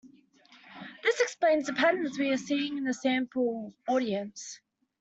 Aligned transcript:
This 1.03 1.19
explains 1.19 1.67
the 1.67 1.73
patterns 1.73 2.17
we 2.17 2.31
are 2.31 2.35
seeing 2.37 2.75
in 2.75 2.85
the 2.85 2.93
sample 2.95 3.71
audience. 3.87 4.59